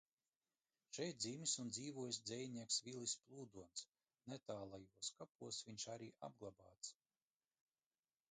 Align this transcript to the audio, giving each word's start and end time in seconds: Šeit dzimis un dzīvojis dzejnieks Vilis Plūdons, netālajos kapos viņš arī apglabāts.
Šeit 0.97 1.17
dzimis 1.23 1.51
un 1.63 1.67
dzīvojis 1.73 2.19
dzejnieks 2.29 2.77
Vilis 2.85 3.13
Plūdons, 3.27 3.85
netālajos 4.33 5.11
kapos 5.19 5.59
viņš 5.67 5.85
arī 5.97 6.07
apglabāts. 6.29 6.95